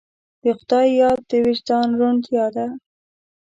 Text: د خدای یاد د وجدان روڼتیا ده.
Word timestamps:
د 0.43 0.45
خدای 0.59 0.87
یاد 1.01 1.19
د 1.29 1.31
وجدان 1.45 1.87
روڼتیا 1.99 2.45
ده. 2.55 2.67